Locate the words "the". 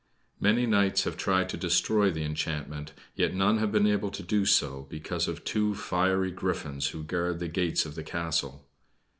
2.09-2.23, 7.37-7.47, 7.93-8.03